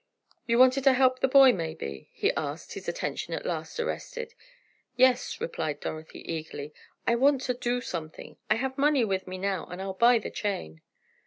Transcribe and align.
"You 0.47 0.57
wanted 0.57 0.83
to 0.85 0.93
help 0.93 1.19
the 1.19 1.27
boy, 1.27 1.53
maybe?" 1.53 2.09
he 2.13 2.31
asked, 2.31 2.73
his 2.73 2.87
attention 2.87 3.35
at 3.35 3.45
last 3.45 3.79
arrested. 3.79 4.33
"Yes," 4.95 5.39
replied 5.39 5.79
Dorothy, 5.79 6.21
eagerly, 6.21 6.73
"I 7.05 7.13
want 7.13 7.41
to 7.41 7.53
do 7.53 7.81
something. 7.81 8.37
I 8.49 8.55
have 8.55 8.79
money 8.79 9.05
with 9.05 9.27
me 9.27 9.37
now, 9.37 9.67
and 9.67 9.79
I'll 9.79 9.93
buy 9.93 10.17
the 10.17 10.31
chain." 10.31 10.81